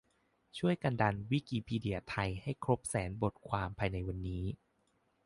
[0.57, 4.45] ช่วยกันดันวิกิพีเดียไทยให้ครบแสนบทความภายในวันนี้